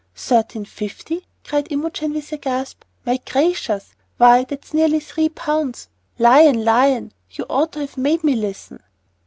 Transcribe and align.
"Thirteen 0.15 0.65
fifty," 0.65 1.27
cried 1.43 1.71
Imogen 1.71 2.13
with 2.13 2.31
a 2.33 2.37
gasp. 2.37 2.83
"My 3.05 3.17
gracious! 3.17 3.93
why, 4.17 4.45
that's 4.45 4.73
nearly 4.73 4.99
three 4.99 5.29
pounds! 5.29 5.89
Lion! 6.17 6.65
Lion! 6.65 7.11
you 7.29 7.45
ought 7.47 7.73
to 7.73 7.81
have 7.81 7.97
made 7.99 8.23
me 8.23 8.35
listen." 8.35 8.81